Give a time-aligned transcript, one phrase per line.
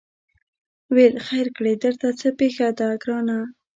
[0.95, 3.37] ویل خیر کړې درته څه پېښه ده ګرانه